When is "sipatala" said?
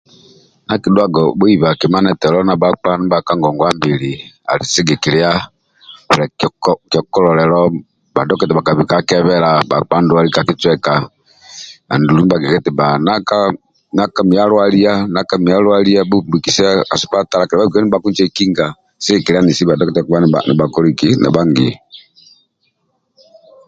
17.01-17.47